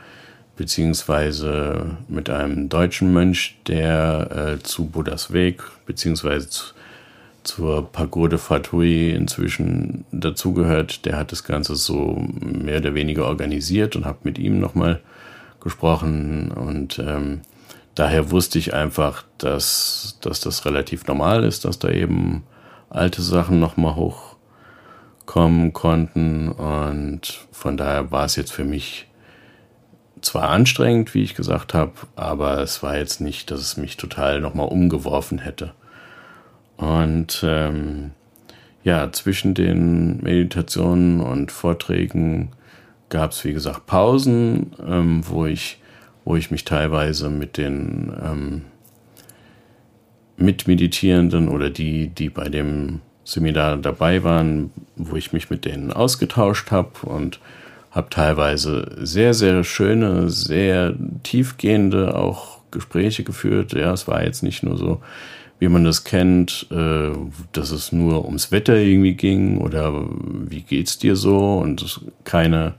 beziehungsweise 0.55 1.97
mit 2.07 2.29
einem 2.29 2.69
deutschen 2.69 3.11
Mönch, 3.11 3.57
der 3.67 4.57
äh, 4.59 4.63
zu 4.63 4.85
Buddhas 4.85 5.33
Weg 5.33 5.63
beziehungsweise 5.85 6.49
zu, 6.49 6.73
zur 7.43 7.91
Pagode 7.91 8.37
Fatui 8.37 9.11
inzwischen 9.11 10.05
dazugehört. 10.11 11.05
Der 11.05 11.17
hat 11.17 11.31
das 11.31 11.43
Ganze 11.43 11.75
so 11.75 12.15
mehr 12.39 12.77
oder 12.77 12.93
weniger 12.93 13.25
organisiert 13.25 13.95
und 13.95 14.05
habe 14.05 14.19
mit 14.23 14.39
ihm 14.39 14.59
nochmal 14.59 15.01
gesprochen 15.59 16.51
und 16.51 16.99
ähm, 16.99 17.41
daher 17.95 18.31
wusste 18.31 18.59
ich 18.59 18.73
einfach, 18.73 19.23
dass, 19.37 20.17
dass 20.21 20.41
das 20.41 20.65
relativ 20.65 21.07
normal 21.07 21.43
ist, 21.43 21.65
dass 21.65 21.79
da 21.79 21.89
eben 21.89 22.43
alte 22.89 23.21
Sachen 23.21 23.59
nochmal 23.59 23.95
hochkommen 23.95 25.71
konnten 25.71 26.49
und 26.49 27.47
von 27.51 27.77
daher 27.77 28.11
war 28.11 28.25
es 28.25 28.35
jetzt 28.35 28.51
für 28.51 28.65
mich 28.65 29.07
zwar 30.21 30.49
anstrengend, 30.49 31.13
wie 31.13 31.23
ich 31.23 31.35
gesagt 31.35 31.73
habe, 31.73 31.93
aber 32.15 32.59
es 32.59 32.83
war 32.83 32.97
jetzt 32.97 33.21
nicht, 33.21 33.51
dass 33.51 33.59
es 33.59 33.77
mich 33.77 33.97
total 33.97 34.41
nochmal 34.41 34.67
umgeworfen 34.67 35.39
hätte. 35.39 35.73
Und 36.83 37.45
ähm, 37.47 38.11
ja, 38.83 39.09
zwischen 39.13 39.53
den 39.53 40.21
Meditationen 40.21 41.21
und 41.21 41.49
Vorträgen 41.51 42.49
gab 43.07 43.31
es, 43.31 43.45
wie 43.45 43.53
gesagt, 43.53 43.85
Pausen, 43.85 44.73
ähm, 44.85 45.21
wo 45.25 45.45
ich 45.45 45.79
wo 46.25 46.35
ich 46.35 46.51
mich 46.51 46.63
teilweise 46.63 47.29
mit 47.29 47.57
den 47.57 48.13
ähm, 48.23 48.61
Mitmeditierenden 50.37 51.49
oder 51.49 51.69
die, 51.69 52.07
die 52.07 52.29
bei 52.29 52.49
dem 52.49 53.01
Seminar 53.23 53.77
dabei 53.77 54.23
waren, 54.23 54.71
wo 54.95 55.15
ich 55.15 55.33
mich 55.33 55.49
mit 55.49 55.65
denen 55.65 55.91
ausgetauscht 55.91 56.71
habe 56.71 56.91
und 57.03 57.39
habe 57.91 58.09
teilweise 58.09 58.89
sehr, 59.01 59.33
sehr 59.33 59.63
schöne, 59.63 60.29
sehr 60.29 60.95
tiefgehende 61.23 62.15
auch 62.15 62.59
Gespräche 62.71 63.23
geführt. 63.23 63.73
Ja, 63.73 63.93
es 63.93 64.07
war 64.07 64.23
jetzt 64.23 64.43
nicht 64.43 64.63
nur 64.63 64.77
so, 64.77 65.01
wie 65.63 65.69
man 65.69 65.85
das 65.85 66.03
kennt, 66.03 66.67
äh, 66.71 67.11
dass 67.53 67.71
es 67.71 67.93
nur 67.93 68.25
ums 68.25 68.51
Wetter 68.51 68.75
irgendwie 68.75 69.13
ging 69.13 69.59
oder 69.59 70.09
wie 70.11 70.61
geht's 70.61 70.97
dir 70.97 71.15
so 71.15 71.59
und 71.59 72.01
keine 72.25 72.73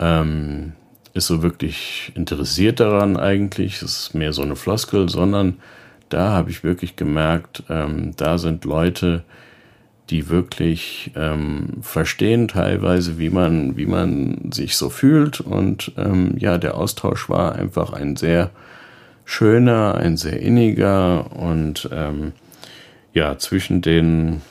ähm, 0.00 0.72
ist 1.14 1.28
so 1.28 1.44
wirklich 1.44 2.10
interessiert 2.16 2.80
daran 2.80 3.16
eigentlich. 3.16 3.82
Es 3.82 3.98
ist 3.98 4.14
mehr 4.14 4.32
so 4.32 4.42
eine 4.42 4.56
Floskel, 4.56 5.08
sondern 5.08 5.58
da 6.08 6.30
habe 6.30 6.50
ich 6.50 6.64
wirklich 6.64 6.96
gemerkt, 6.96 7.62
ähm, 7.70 8.16
da 8.16 8.36
sind 8.36 8.64
Leute, 8.64 9.22
die 10.10 10.28
wirklich 10.28 11.12
ähm, 11.14 11.82
verstehen 11.82 12.48
teilweise, 12.48 13.16
wie 13.16 13.30
man, 13.30 13.76
wie 13.76 13.86
man 13.86 14.50
sich 14.52 14.76
so 14.76 14.90
fühlt. 14.90 15.40
Und 15.40 15.92
ähm, 15.96 16.34
ja, 16.36 16.58
der 16.58 16.76
Austausch 16.76 17.28
war 17.28 17.54
einfach 17.54 17.92
ein 17.92 18.16
sehr 18.16 18.50
schöner, 19.32 19.94
ein 19.94 20.18
sehr 20.18 20.40
inniger 20.40 21.32
und 21.34 21.88
ähm, 21.90 22.32
ja, 23.14 23.38
zwischen 23.38 23.80
den 23.80 24.42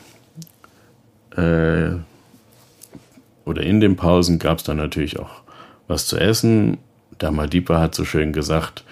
äh, 1.36 1.92
oder 3.46 3.62
in 3.62 3.80
den 3.80 3.96
Pausen 3.96 4.40
gab 4.40 4.58
es 4.58 4.64
dann 4.64 4.78
natürlich 4.78 5.20
auch 5.20 5.44
was 5.88 6.08
zu 6.08 6.18
essen. 6.18 6.80
Damadipa 7.20 7.80
hat 7.80 7.94
so 7.94 8.06
schön 8.06 8.34
gesagt, 8.34 8.84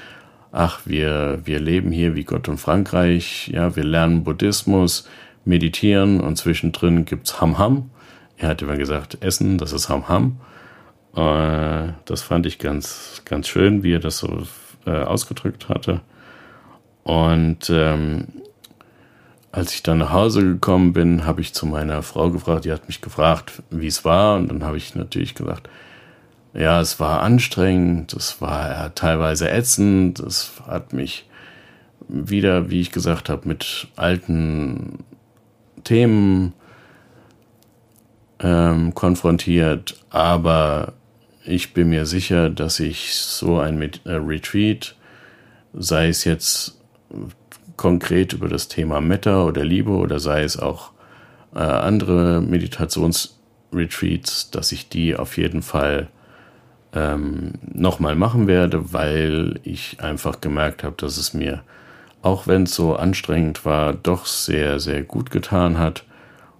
ach, 0.51 0.81
wir, 0.85 1.41
wir 1.45 1.59
leben 1.59 1.91
hier 1.91 2.13
wie 2.15 2.23
Gott 2.23 2.47
und 2.47 2.59
Frankreich, 2.59 3.47
ja, 3.47 3.75
wir 3.75 3.83
lernen 3.83 4.23
Buddhismus, 4.23 5.07
meditieren 5.43 6.21
und 6.21 6.35
zwischendrin 6.35 7.05
gibt's 7.05 7.41
Ham-Ham. 7.41 7.89
Er 8.37 8.49
hat 8.49 8.61
immer 8.61 8.77
gesagt, 8.77 9.17
Essen, 9.21 9.57
das 9.57 9.73
ist 9.73 9.89
Ham-Ham. 9.89 10.39
Äh, 11.15 11.93
das 12.05 12.21
fand 12.21 12.45
ich 12.45 12.59
ganz, 12.59 13.23
ganz 13.25 13.47
schön, 13.47 13.81
wie 13.81 13.93
er 13.93 13.99
das 13.99 14.19
so 14.19 14.43
äh, 14.85 15.03
ausgedrückt 15.03 15.69
hatte. 15.69 16.01
Und 17.03 17.69
ähm, 17.69 18.27
als 19.51 19.73
ich 19.73 19.83
dann 19.83 19.97
nach 19.97 20.11
Hause 20.11 20.43
gekommen 20.43 20.93
bin, 20.93 21.25
habe 21.25 21.41
ich 21.41 21.53
zu 21.53 21.65
meiner 21.65 22.03
Frau 22.03 22.29
gefragt, 22.29 22.65
die 22.65 22.71
hat 22.71 22.87
mich 22.87 23.01
gefragt, 23.01 23.63
wie 23.71 23.87
es 23.87 24.05
war. 24.05 24.37
Und 24.37 24.49
dann 24.49 24.63
habe 24.63 24.77
ich 24.77 24.93
natürlich 24.95 25.35
gesagt, 25.35 25.69
ja, 26.53 26.81
es 26.81 26.99
war 26.99 27.21
anstrengend, 27.21 28.13
es 28.13 28.41
war 28.41 28.69
ja, 28.69 28.89
teilweise 28.89 29.49
ätzend, 29.49 30.19
es 30.19 30.53
hat 30.67 30.93
mich 30.93 31.27
wieder, 32.07 32.69
wie 32.69 32.81
ich 32.81 32.91
gesagt 32.91 33.29
habe, 33.29 33.47
mit 33.47 33.87
alten 33.95 34.99
Themen 35.83 36.53
ähm, 38.39 38.93
konfrontiert, 38.95 39.97
aber 40.09 40.93
ich 41.49 41.73
bin 41.73 41.89
mir 41.89 42.05
sicher, 42.05 42.49
dass 42.49 42.79
ich 42.79 43.15
so 43.15 43.59
ein 43.59 43.81
äh, 43.81 43.89
Retreat, 44.05 44.95
sei 45.73 46.09
es 46.09 46.23
jetzt 46.23 46.79
konkret 47.75 48.33
über 48.33 48.47
das 48.47 48.67
Thema 48.67 49.01
Meta 49.01 49.43
oder 49.43 49.63
Liebe 49.63 49.91
oder 49.91 50.19
sei 50.19 50.43
es 50.43 50.59
auch 50.59 50.91
äh, 51.55 51.59
andere 51.59 52.41
Meditationsretreats, 52.41 54.51
dass 54.51 54.71
ich 54.71 54.89
die 54.89 55.15
auf 55.15 55.37
jeden 55.37 55.61
Fall 55.61 56.09
ähm, 56.93 57.53
nochmal 57.71 58.15
machen 58.15 58.47
werde, 58.47 58.93
weil 58.93 59.59
ich 59.63 60.01
einfach 60.01 60.41
gemerkt 60.41 60.83
habe, 60.83 60.95
dass 60.97 61.17
es 61.17 61.33
mir, 61.33 61.63
auch 62.21 62.47
wenn 62.47 62.63
es 62.63 62.75
so 62.75 62.95
anstrengend 62.95 63.65
war, 63.65 63.93
doch 63.93 64.25
sehr, 64.25 64.79
sehr 64.79 65.03
gut 65.03 65.31
getan 65.31 65.77
hat. 65.77 66.03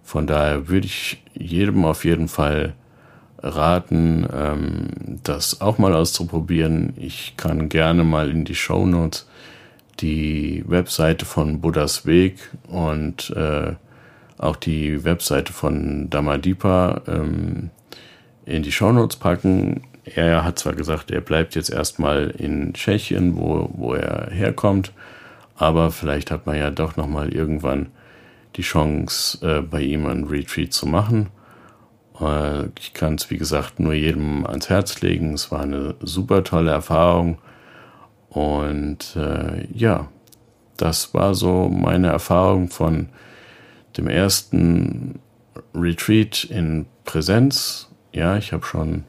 Von 0.03 0.25
daher 0.25 0.69
würde 0.69 0.87
ich 0.87 1.21
jedem 1.33 1.85
auf 1.85 2.05
jeden 2.05 2.27
Fall 2.27 2.75
raten, 3.41 4.27
ähm, 4.33 4.87
das 5.23 5.61
auch 5.61 5.77
mal 5.77 5.93
auszuprobieren. 5.93 6.93
Ich 6.97 7.35
kann 7.37 7.69
gerne 7.69 8.03
mal 8.03 8.29
in 8.29 8.45
die 8.45 8.55
Show 8.55 8.85
Notes 8.85 9.27
die 9.99 10.63
Webseite 10.67 11.25
von 11.25 11.59
Buddhas 11.59 12.05
Weg 12.05 12.37
und 12.67 13.31
äh, 13.31 13.73
auch 14.37 14.55
die 14.55 15.03
Webseite 15.03 15.51
von 15.51 16.09
Damadipa 16.09 17.01
ähm, 17.07 17.69
in 18.45 18.63
die 18.63 18.71
Show 18.71 18.91
Notes 18.93 19.17
packen 19.17 19.83
er 20.15 20.43
hat 20.43 20.59
zwar 20.59 20.73
gesagt, 20.73 21.11
er 21.11 21.21
bleibt 21.21 21.55
jetzt 21.55 21.69
erstmal 21.69 22.29
in 22.29 22.73
Tschechien, 22.73 23.37
wo, 23.37 23.69
wo 23.73 23.93
er 23.93 24.29
herkommt, 24.31 24.91
aber 25.55 25.91
vielleicht 25.91 26.31
hat 26.31 26.45
man 26.45 26.57
ja 26.57 26.69
doch 26.69 26.95
nochmal 26.95 27.33
irgendwann 27.33 27.87
die 28.55 28.61
Chance, 28.61 29.45
äh, 29.45 29.61
bei 29.61 29.81
ihm 29.81 30.05
ein 30.05 30.25
Retreat 30.25 30.73
zu 30.73 30.87
machen. 30.87 31.27
Äh, 32.19 32.67
ich 32.79 32.93
kann 32.93 33.15
es, 33.15 33.29
wie 33.29 33.37
gesagt, 33.37 33.79
nur 33.79 33.93
jedem 33.93 34.45
ans 34.45 34.69
Herz 34.69 35.01
legen. 35.01 35.33
Es 35.33 35.51
war 35.51 35.61
eine 35.61 35.95
super 36.01 36.43
tolle 36.43 36.71
Erfahrung. 36.71 37.39
Und 38.29 39.15
äh, 39.15 39.67
ja, 39.73 40.09
das 40.77 41.13
war 41.13 41.33
so 41.33 41.69
meine 41.69 42.07
Erfahrung 42.07 42.69
von 42.69 43.09
dem 43.97 44.07
ersten 44.07 45.19
Retreat 45.73 46.43
in 46.45 46.85
Präsenz. 47.05 47.89
Ja, 48.13 48.37
ich 48.37 48.53
habe 48.53 48.65
schon 48.65 49.03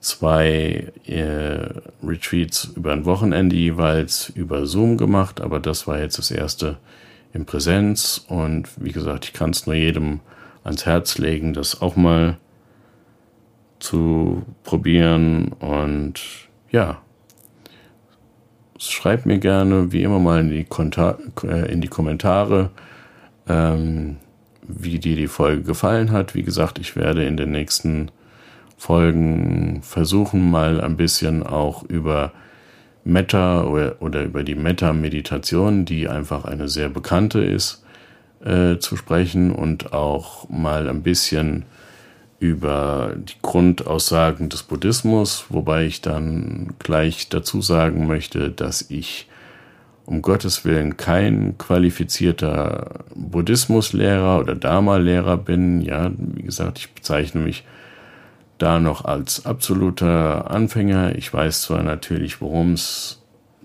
zwei 0.00 0.92
äh, 1.06 1.68
Retreats 2.02 2.64
über 2.76 2.92
ein 2.92 3.04
Wochenende 3.04 3.56
jeweils 3.56 4.28
über 4.30 4.66
Zoom 4.66 4.96
gemacht, 4.96 5.40
aber 5.40 5.58
das 5.60 5.86
war 5.86 5.98
jetzt 5.98 6.18
das 6.18 6.30
erste 6.30 6.78
in 7.32 7.44
Präsenz 7.44 8.24
und 8.28 8.68
wie 8.76 8.92
gesagt, 8.92 9.26
ich 9.26 9.32
kann 9.32 9.50
es 9.50 9.66
nur 9.66 9.74
jedem 9.74 10.20
ans 10.66 10.84
Herz 10.84 11.18
legen, 11.18 11.54
das 11.54 11.80
auch 11.80 11.96
mal 11.96 12.36
zu 13.78 14.42
probieren 14.64 15.52
und 15.60 16.20
ja, 16.70 16.98
schreib 18.78 19.26
mir 19.26 19.38
gerne, 19.38 19.92
wie 19.92 20.02
immer 20.02 20.18
mal 20.18 20.40
in 20.40 20.50
die, 20.50 20.64
Konta 20.64 21.18
äh, 21.44 21.72
in 21.72 21.80
die 21.80 21.88
Kommentare, 21.88 22.70
ähm, 23.48 24.16
wie 24.62 24.98
dir 24.98 25.16
die 25.16 25.28
Folge 25.28 25.62
gefallen 25.62 26.10
hat. 26.10 26.34
Wie 26.34 26.42
gesagt, 26.42 26.78
ich 26.78 26.96
werde 26.96 27.24
in 27.24 27.36
den 27.36 27.52
nächsten 27.52 28.10
Folgen 28.76 29.80
versuchen, 29.82 30.50
mal 30.50 30.80
ein 30.80 30.96
bisschen 30.96 31.42
auch 31.44 31.84
über 31.84 32.32
Meta 33.04 33.64
oder, 33.64 33.96
oder 34.00 34.24
über 34.24 34.42
die 34.42 34.56
Meta-Meditation, 34.56 35.84
die 35.84 36.08
einfach 36.08 36.44
eine 36.44 36.68
sehr 36.68 36.88
bekannte 36.88 37.40
ist, 37.40 37.85
äh, 38.44 38.78
zu 38.78 38.96
sprechen 38.96 39.52
und 39.52 39.92
auch 39.92 40.48
mal 40.48 40.88
ein 40.88 41.02
bisschen 41.02 41.64
über 42.38 43.14
die 43.16 43.34
Grundaussagen 43.42 44.48
des 44.48 44.62
Buddhismus, 44.62 45.46
wobei 45.48 45.86
ich 45.86 46.02
dann 46.02 46.74
gleich 46.78 47.28
dazu 47.28 47.62
sagen 47.62 48.06
möchte, 48.06 48.50
dass 48.50 48.90
ich 48.90 49.28
um 50.04 50.22
Gottes 50.22 50.64
Willen 50.64 50.96
kein 50.96 51.58
qualifizierter 51.58 53.04
Buddhismuslehrer 53.14 54.38
oder 54.38 54.54
Dharma-Lehrer 54.54 55.36
bin. 55.36 55.80
Ja, 55.80 56.12
wie 56.16 56.42
gesagt, 56.42 56.78
ich 56.78 56.92
bezeichne 56.92 57.40
mich 57.40 57.64
da 58.58 58.78
noch 58.78 59.04
als 59.04 59.44
absoluter 59.44 60.50
Anfänger. 60.50 61.16
Ich 61.16 61.32
weiß 61.32 61.62
zwar 61.62 61.82
natürlich, 61.82 62.40
worum 62.40 62.74
es 62.74 63.20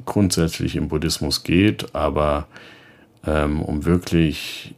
grundsätzlich 0.06 0.76
im 0.76 0.88
Buddhismus 0.88 1.44
geht, 1.44 1.94
aber 1.94 2.48
ähm, 3.26 3.62
um 3.62 3.86
wirklich 3.86 4.74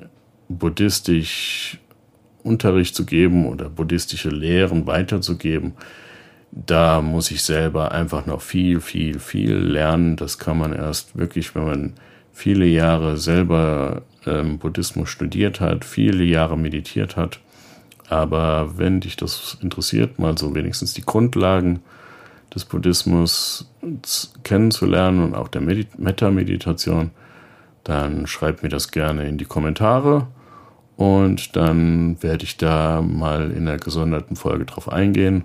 buddhistisch 0.49 1.79
Unterricht 2.43 2.95
zu 2.95 3.05
geben 3.05 3.45
oder 3.45 3.69
buddhistische 3.69 4.29
Lehren 4.29 4.85
weiterzugeben, 4.85 5.73
da 6.51 7.01
muss 7.01 7.31
ich 7.31 7.41
selber 7.41 7.91
einfach 7.91 8.25
noch 8.25 8.41
viel, 8.41 8.79
viel, 8.79 9.19
viel 9.19 9.55
lernen. 9.55 10.17
Das 10.17 10.37
kann 10.37 10.59
man 10.59 10.73
erst 10.73 11.17
wirklich, 11.17 11.55
wenn 11.55 11.65
man 11.65 11.93
viele 12.31 12.65
Jahre 12.65 13.17
selber 13.17 14.03
ähm, 14.25 14.59
Buddhismus 14.59 15.09
studiert 15.09 15.59
hat, 15.59 15.83
viele 15.85 16.23
Jahre 16.23 16.57
meditiert 16.57 17.15
hat. 17.15 17.39
Aber 18.09 18.77
wenn 18.77 18.99
dich 18.99 19.15
das 19.15 19.57
interessiert, 19.61 20.19
mal 20.19 20.37
so 20.37 20.53
wenigstens 20.53 20.93
die 20.93 21.01
Grundlagen 21.01 21.79
des 22.53 22.65
Buddhismus 22.65 23.71
kennenzulernen 24.43 25.23
und 25.23 25.35
auch 25.35 25.47
der 25.47 25.61
Metta-Meditation, 25.61 27.11
dann 27.83 28.27
schreib 28.27 28.63
mir 28.63 28.69
das 28.69 28.91
gerne 28.91 29.27
in 29.27 29.37
die 29.37 29.45
Kommentare 29.45 30.27
und 30.95 31.55
dann 31.55 32.21
werde 32.21 32.43
ich 32.43 32.57
da 32.57 33.01
mal 33.01 33.51
in 33.51 33.67
einer 33.67 33.77
gesonderten 33.77 34.35
Folge 34.35 34.65
drauf 34.65 34.91
eingehen. 34.91 35.43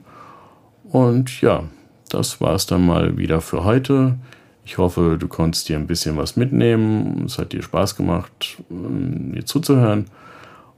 Und 0.84 1.40
ja, 1.40 1.64
das 2.08 2.40
war 2.40 2.54
es 2.54 2.66
dann 2.66 2.86
mal 2.86 3.16
wieder 3.16 3.40
für 3.40 3.64
heute. 3.64 4.18
Ich 4.64 4.78
hoffe, 4.78 5.16
du 5.18 5.28
konntest 5.28 5.68
dir 5.68 5.76
ein 5.76 5.86
bisschen 5.86 6.16
was 6.16 6.36
mitnehmen. 6.36 7.24
Es 7.26 7.38
hat 7.38 7.52
dir 7.52 7.62
Spaß 7.62 7.96
gemacht, 7.96 8.58
ähm, 8.70 9.30
mir 9.30 9.44
zuzuhören. 9.46 10.06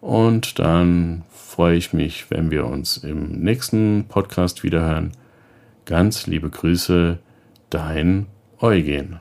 Und 0.01 0.59
dann 0.59 1.23
freue 1.31 1.77
ich 1.77 1.93
mich, 1.93 2.31
wenn 2.31 2.51
wir 2.51 2.67
uns 2.67 2.99
im 2.99 3.43
nächsten 3.43 4.07
Podcast 4.09 4.63
wiederhören. 4.63 5.13
Ganz 5.85 6.27
liebe 6.27 6.49
Grüße, 6.49 7.19
dein 7.69 8.27
Eugen. 8.61 9.21